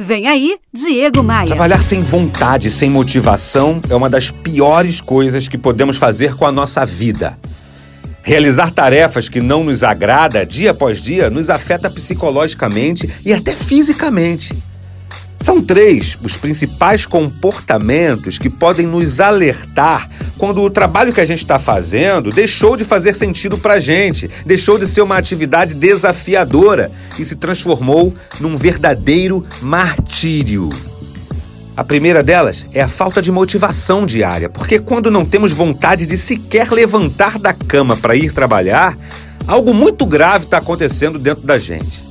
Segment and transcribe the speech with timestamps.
[0.00, 1.48] Vem aí, Diego Maia.
[1.48, 6.52] Trabalhar sem vontade, sem motivação, é uma das piores coisas que podemos fazer com a
[6.52, 7.36] nossa vida.
[8.22, 14.56] Realizar tarefas que não nos agrada dia após dia nos afeta psicologicamente e até fisicamente.
[15.40, 20.08] São três os principais comportamentos que podem nos alertar
[20.38, 24.30] quando o trabalho que a gente está fazendo deixou de fazer sentido para a gente,
[24.46, 30.68] deixou de ser uma atividade desafiadora e se transformou num verdadeiro martírio.
[31.76, 36.16] A primeira delas é a falta de motivação diária, porque quando não temos vontade de
[36.16, 38.96] sequer levantar da cama para ir trabalhar,
[39.46, 42.07] algo muito grave está acontecendo dentro da gente.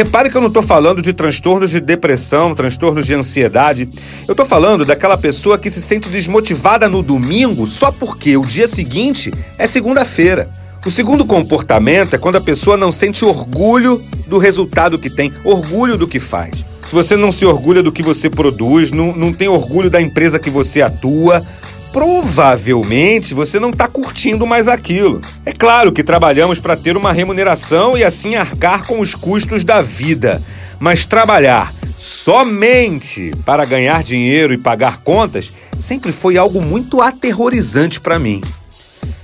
[0.00, 3.86] Repare que eu não estou falando de transtornos de depressão, transtornos de ansiedade.
[4.26, 8.66] Eu estou falando daquela pessoa que se sente desmotivada no domingo só porque o dia
[8.66, 10.48] seguinte é segunda-feira.
[10.86, 15.98] O segundo comportamento é quando a pessoa não sente orgulho do resultado que tem, orgulho
[15.98, 16.64] do que faz.
[16.80, 20.38] Se você não se orgulha do que você produz, não, não tem orgulho da empresa
[20.38, 21.44] que você atua,
[21.92, 25.20] provavelmente você não está curtindo mais aquilo.
[25.44, 29.82] É claro que trabalhamos para ter uma remuneração e assim arcar com os custos da
[29.82, 30.42] vida,
[30.78, 38.18] mas trabalhar somente para ganhar dinheiro e pagar contas sempre foi algo muito aterrorizante para
[38.18, 38.40] mim.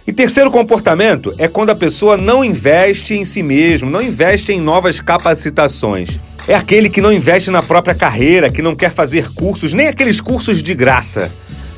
[0.06, 4.61] E terceiro comportamento é quando a pessoa não investe em si mesmo, não investe em
[4.61, 6.20] novas capacitações.
[6.47, 10.20] É aquele que não investe na própria carreira, que não quer fazer cursos, nem aqueles
[10.20, 11.33] cursos de graça.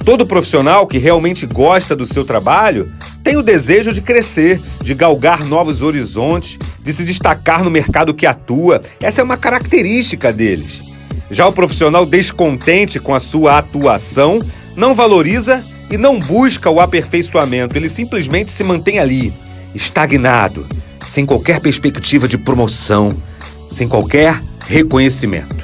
[0.08, 2.90] Todo profissional que realmente gosta do seu trabalho
[3.22, 8.24] tem o desejo de crescer, de galgar novos horizontes, de se destacar no mercado que
[8.24, 8.80] atua.
[9.02, 10.80] Essa é uma característica deles.
[11.30, 14.40] Já o profissional descontente com a sua atuação
[14.74, 19.30] não valoriza e não busca o aperfeiçoamento, ele simplesmente se mantém ali,
[19.74, 20.66] estagnado,
[21.06, 23.14] sem qualquer perspectiva de promoção,
[23.70, 25.57] sem qualquer reconhecimento.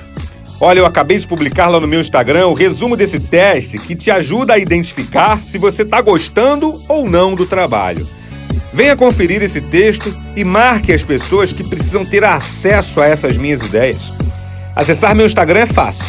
[0.64, 4.10] Olha, eu acabei de publicar lá no meu Instagram o resumo desse teste que te
[4.10, 8.08] ajuda a identificar se você está gostando ou não do trabalho.
[8.72, 13.60] Venha conferir esse texto e marque as pessoas que precisam ter acesso a essas minhas
[13.60, 14.00] ideias.
[14.74, 16.06] Acessar meu Instagram é fácil.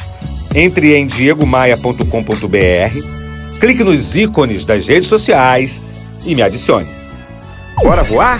[0.56, 5.82] Entre em diegomaia.com.br, clique nos ícones das redes sociais
[6.26, 6.96] e me adicione.
[7.84, 8.40] Bora voar?